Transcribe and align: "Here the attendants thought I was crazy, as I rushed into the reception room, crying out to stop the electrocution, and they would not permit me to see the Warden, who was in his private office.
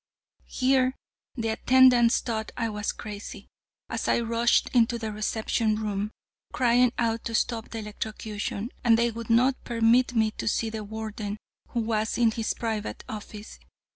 "Here 0.47 0.95
the 1.35 1.49
attendants 1.49 2.21
thought 2.21 2.51
I 2.57 2.69
was 2.69 2.91
crazy, 2.91 3.49
as 3.87 4.07
I 4.07 4.19
rushed 4.21 4.67
into 4.69 4.97
the 4.97 5.11
reception 5.11 5.75
room, 5.75 6.09
crying 6.51 6.91
out 6.97 7.23
to 7.25 7.35
stop 7.35 7.69
the 7.69 7.77
electrocution, 7.77 8.71
and 8.83 8.97
they 8.97 9.11
would 9.11 9.29
not 9.29 9.63
permit 9.63 10.15
me 10.15 10.31
to 10.39 10.47
see 10.47 10.71
the 10.71 10.83
Warden, 10.83 11.37
who 11.67 11.81
was 11.81 12.17
in 12.17 12.31
his 12.31 12.55
private 12.55 13.03
office. 13.07 13.59